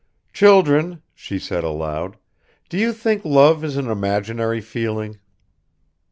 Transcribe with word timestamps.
.""Children," 0.33 1.03
she 1.13 1.37
said 1.37 1.63
aloud, 1.63 2.17
"do 2.69 2.77
you 2.79 2.91
think 2.91 3.23
love 3.23 3.63
is 3.63 3.77
an 3.77 3.85
imaginary 3.87 4.59
feeling?" 4.59 5.19